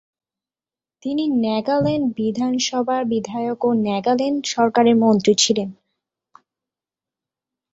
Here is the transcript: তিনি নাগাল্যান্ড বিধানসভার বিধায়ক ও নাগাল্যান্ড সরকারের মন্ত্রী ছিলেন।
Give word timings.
তিনি 1.03 1.23
নাগাল্যান্ড 1.45 2.07
বিধানসভার 2.17 3.01
বিধায়ক 3.05 3.59
ও 3.65 3.69
নাগাল্যান্ড 3.87 4.41
সরকারের 4.45 4.95
মন্ত্রী 4.95 5.33
ছিলেন। 5.35 5.69